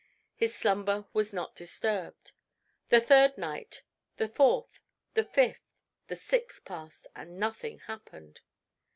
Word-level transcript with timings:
His 0.33 0.55
slumber 0.55 1.05
was 1.13 1.31
not 1.31 1.55
disturbed. 1.55 2.31
The 2.89 2.99
third 2.99 3.37
night, 3.37 3.83
the 4.17 4.27
fourth, 4.27 4.81
the 5.13 5.23
fifth, 5.23 5.77
the 6.07 6.15
sixth 6.15 6.65
passed, 6.65 7.05
and 7.15 7.37
nothing 7.37 7.77
happened. 7.81 8.41